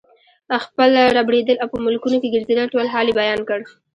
[0.65, 3.59] خپل ربړېدل او په ملکونو کې ګرځېدل ټول حال یې بیان کړ.